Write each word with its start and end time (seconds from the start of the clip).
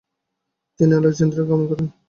তিনি 0.79 0.91
আলেক্সান্দ্রিয়া 0.95 1.47
গমন 1.49 1.65
করেন। 1.69 1.87